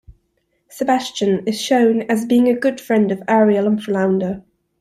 Sebastian 0.67 1.45
is 1.47 1.61
shown 1.61 2.01
as 2.09 2.25
being 2.25 2.47
a 2.47 2.59
good 2.59 2.81
friend 2.81 3.11
of 3.11 3.21
Ariel 3.27 3.67
and 3.67 3.83
Flounder. 3.83 4.43